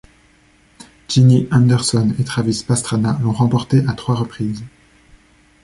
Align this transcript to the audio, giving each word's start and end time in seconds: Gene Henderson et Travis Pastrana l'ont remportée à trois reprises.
Gene 1.07 1.47
Henderson 1.51 2.15
et 2.17 2.23
Travis 2.23 2.63
Pastrana 2.67 3.19
l'ont 3.21 3.33
remportée 3.33 3.83
à 3.87 3.93
trois 3.93 4.15
reprises. 4.15 4.63